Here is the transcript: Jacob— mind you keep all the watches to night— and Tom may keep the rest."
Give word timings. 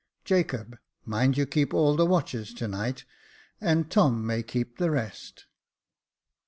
Jacob— 0.25 0.79
mind 1.05 1.37
you 1.37 1.45
keep 1.45 1.75
all 1.75 1.95
the 1.95 2.07
watches 2.07 2.55
to 2.55 2.67
night— 2.67 3.05
and 3.61 3.91
Tom 3.91 4.25
may 4.25 4.41
keep 4.41 4.79
the 4.79 4.89
rest." 4.89 5.45